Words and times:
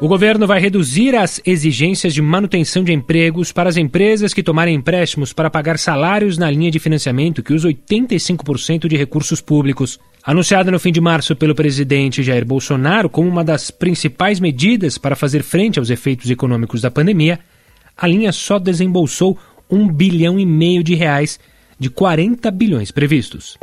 O 0.00 0.06
governo 0.06 0.46
vai 0.46 0.60
reduzir 0.60 1.16
as 1.16 1.40
exigências 1.44 2.14
de 2.14 2.22
manutenção 2.22 2.84
de 2.84 2.92
empregos 2.92 3.50
para 3.50 3.68
as 3.68 3.76
empresas 3.76 4.32
que 4.32 4.44
tomarem 4.44 4.76
empréstimos 4.76 5.32
para 5.32 5.50
pagar 5.50 5.76
salários 5.76 6.38
na 6.38 6.48
linha 6.48 6.70
de 6.70 6.78
financiamento 6.78 7.42
que 7.42 7.52
usa 7.52 7.68
85% 7.68 8.86
de 8.86 8.96
recursos 8.96 9.40
públicos. 9.40 9.98
Anunciada 10.22 10.70
no 10.70 10.78
fim 10.78 10.92
de 10.92 11.00
março 11.00 11.34
pelo 11.34 11.52
presidente 11.52 12.22
Jair 12.22 12.44
Bolsonaro 12.44 13.10
como 13.10 13.28
uma 13.28 13.42
das 13.42 13.72
principais 13.72 14.38
medidas 14.38 14.98
para 14.98 15.16
fazer 15.16 15.42
frente 15.42 15.80
aos 15.80 15.90
efeitos 15.90 16.30
econômicos 16.30 16.80
da 16.80 16.92
pandemia, 16.92 17.40
a 17.96 18.06
linha 18.06 18.30
só 18.30 18.60
desembolsou 18.60 19.36
um 19.68 19.88
bilhão 19.88 20.38
e 20.38 20.46
meio 20.46 20.84
de 20.84 20.94
reais 20.94 21.40
de 21.76 21.90
40 21.90 22.48
bilhões 22.52 22.92
previstos. 22.92 23.58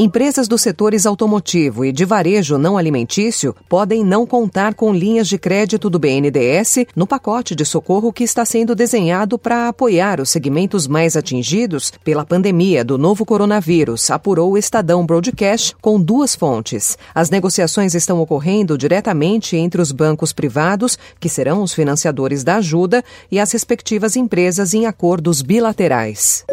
Empresas 0.00 0.46
dos 0.46 0.62
setores 0.62 1.06
automotivo 1.06 1.84
e 1.84 1.90
de 1.90 2.04
varejo 2.04 2.56
não 2.56 2.78
alimentício 2.78 3.52
podem 3.68 4.04
não 4.04 4.24
contar 4.24 4.74
com 4.74 4.94
linhas 4.94 5.26
de 5.26 5.36
crédito 5.36 5.90
do 5.90 5.98
BNDES 5.98 6.86
no 6.94 7.04
pacote 7.04 7.52
de 7.52 7.64
socorro 7.64 8.12
que 8.12 8.22
está 8.22 8.44
sendo 8.44 8.76
desenhado 8.76 9.36
para 9.36 9.66
apoiar 9.66 10.20
os 10.20 10.30
segmentos 10.30 10.86
mais 10.86 11.16
atingidos 11.16 11.92
pela 12.04 12.24
pandemia 12.24 12.84
do 12.84 12.96
novo 12.96 13.26
coronavírus, 13.26 14.08
apurou 14.08 14.52
o 14.52 14.56
Estadão 14.56 15.04
Broadcast 15.04 15.74
com 15.82 16.00
duas 16.00 16.36
fontes. 16.36 16.96
As 17.12 17.28
negociações 17.28 17.92
estão 17.92 18.20
ocorrendo 18.20 18.78
diretamente 18.78 19.56
entre 19.56 19.82
os 19.82 19.90
bancos 19.90 20.32
privados, 20.32 20.96
que 21.18 21.28
serão 21.28 21.60
os 21.60 21.74
financiadores 21.74 22.44
da 22.44 22.58
ajuda, 22.58 23.02
e 23.32 23.40
as 23.40 23.50
respectivas 23.50 24.14
empresas 24.14 24.74
em 24.74 24.86
acordos 24.86 25.42
bilaterais. 25.42 26.44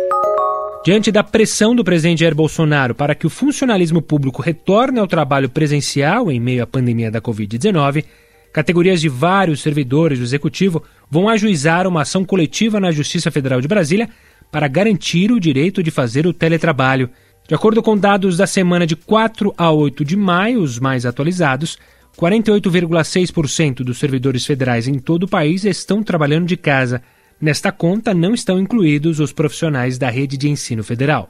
Diante 0.86 1.12
da 1.12 1.24
pressão 1.24 1.76
do 1.76 1.84
presidente 1.84 2.20
Jair 2.20 2.36
Bolsonaro 2.36 2.94
para 2.94 3.16
que 3.16 3.26
o 3.26 3.30
funcionalismo 3.30 4.04
público 4.04 4.40
retorne 4.40 5.00
ao 5.00 5.08
trabalho 5.08 5.50
presencial 5.50 6.32
em 6.32 6.40
meio 6.40 6.62
à 6.62 6.68
pandemia 6.68 7.10
da 7.10 7.20
Covid-19, 7.20 8.06
categorias 8.54 9.02
de 9.02 9.10
vários 9.10 9.64
servidores 9.64 10.20
do 10.20 10.24
executivo 10.24 10.84
vão 11.10 11.28
ajuizar 11.28 11.88
uma 11.88 12.04
ação 12.04 12.24
coletiva 12.24 12.80
na 12.80 12.92
Justiça 12.92 13.32
Federal 13.32 13.60
de 13.60 13.68
Brasília 13.68 14.08
para 14.52 14.68
garantir 14.68 15.32
o 15.32 15.40
direito 15.40 15.82
de 15.82 15.90
fazer 15.90 16.28
o 16.28 16.34
teletrabalho. 16.34 17.10
De 17.48 17.56
acordo 17.56 17.82
com 17.82 17.98
dados 17.98 18.38
da 18.38 18.46
semana 18.46 18.86
de 18.86 18.96
4 18.96 19.56
a 19.58 19.72
8 19.72 20.06
de 20.06 20.16
maio, 20.16 20.62
os 20.62 20.78
mais 20.78 21.04
atualizados, 21.04 21.80
48,6% 22.16 23.78
dos 23.78 23.98
servidores 23.98 24.46
federais 24.46 24.88
em 24.88 25.00
todo 25.00 25.24
o 25.24 25.28
país 25.28 25.66
estão 25.66 26.04
trabalhando 26.04 26.46
de 26.46 26.56
casa. 26.56 27.02
Nesta 27.46 27.72
conta 27.72 28.12
não 28.12 28.34
estão 28.34 28.60
incluídos 28.60 29.20
os 29.20 29.32
profissionais 29.32 30.00
da 30.00 30.10
rede 30.10 30.36
de 30.36 30.50
ensino 30.50 30.84
federal. 30.84 31.28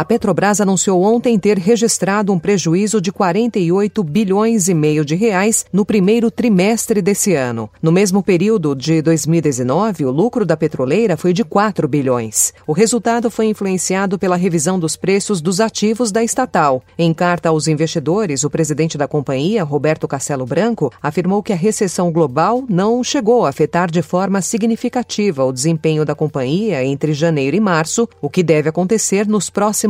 A 0.00 0.04
Petrobras 0.06 0.62
anunciou 0.62 1.02
ontem 1.02 1.38
ter 1.38 1.58
registrado 1.58 2.32
um 2.32 2.38
prejuízo 2.38 3.02
de 3.02 3.12
48 3.12 4.02
bilhões 4.02 4.66
e 4.66 4.72
meio 4.72 5.04
de 5.04 5.14
reais 5.14 5.66
no 5.70 5.84
primeiro 5.84 6.30
trimestre 6.30 7.02
desse 7.02 7.34
ano. 7.34 7.68
No 7.82 7.92
mesmo 7.92 8.22
período 8.22 8.74
de 8.74 9.02
2019, 9.02 10.06
o 10.06 10.10
lucro 10.10 10.46
da 10.46 10.56
petroleira 10.56 11.18
foi 11.18 11.34
de 11.34 11.44
4 11.44 11.86
bilhões. 11.86 12.54
O 12.66 12.72
resultado 12.72 13.30
foi 13.30 13.48
influenciado 13.48 14.18
pela 14.18 14.36
revisão 14.36 14.80
dos 14.80 14.96
preços 14.96 15.42
dos 15.42 15.60
ativos 15.60 16.10
da 16.10 16.24
estatal. 16.24 16.82
Em 16.98 17.12
carta 17.12 17.50
aos 17.50 17.68
investidores, 17.68 18.42
o 18.42 18.48
presidente 18.48 18.96
da 18.96 19.06
companhia, 19.06 19.62
Roberto 19.62 20.08
Castelo 20.08 20.46
Branco, 20.46 20.90
afirmou 21.02 21.42
que 21.42 21.52
a 21.52 21.56
recessão 21.56 22.10
global 22.10 22.64
não 22.70 23.04
chegou 23.04 23.44
a 23.44 23.50
afetar 23.50 23.90
de 23.90 24.00
forma 24.00 24.40
significativa 24.40 25.44
o 25.44 25.52
desempenho 25.52 26.06
da 26.06 26.14
companhia 26.14 26.82
entre 26.82 27.12
janeiro 27.12 27.54
e 27.54 27.60
março, 27.60 28.08
o 28.18 28.30
que 28.30 28.42
deve 28.42 28.70
acontecer 28.70 29.28
nos 29.28 29.50
próximos 29.50 29.89